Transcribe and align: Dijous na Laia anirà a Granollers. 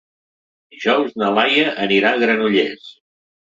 Dijous 0.75 1.13
na 1.23 1.29
Laia 1.35 1.67
anirà 1.85 2.15
a 2.15 2.23
Granollers. 2.25 2.91